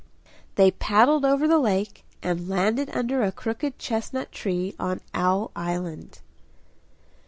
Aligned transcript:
They 0.55 0.71
paddled 0.71 1.23
over 1.25 1.47
the 1.47 1.59
lake 1.59 2.03
and 2.23 2.49
landed 2.49 2.89
under 2.89 3.21
a 3.21 3.31
crooked 3.31 3.77
chestnut 3.77 4.31
tree 4.31 4.73
on 4.79 4.99
Owl 5.13 5.51
Island. 5.55 6.21